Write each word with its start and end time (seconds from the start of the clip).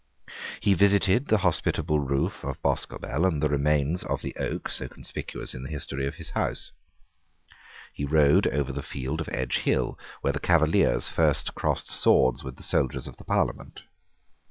He 0.61 0.73
visited 0.73 1.27
the 1.27 1.37
hospitable 1.37 1.99
roof 1.99 2.43
of 2.43 2.59
Boscobel 2.63 3.23
and 3.23 3.39
the 3.39 3.49
remains 3.49 4.03
of 4.03 4.23
the 4.23 4.35
oak 4.37 4.67
so 4.67 4.87
conspicuous 4.87 5.53
in 5.53 5.61
the 5.61 5.69
history 5.69 6.07
of 6.07 6.15
his 6.15 6.31
house. 6.31 6.71
He 7.93 8.03
rode 8.05 8.47
over 8.47 8.73
the 8.73 8.81
field 8.81 9.21
of 9.21 9.27
Edgehill, 9.29 9.99
where 10.21 10.33
the 10.33 10.39
Cavaliers 10.39 11.07
first 11.07 11.53
crossed 11.53 11.91
swords 11.91 12.43
with 12.43 12.55
the 12.55 12.63
soldiers 12.63 13.05
of 13.05 13.17
the 13.17 13.23
Parliament. 13.25 13.83